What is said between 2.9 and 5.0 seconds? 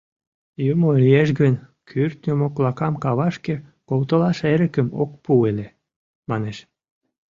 кавашке колтылаш эрыкым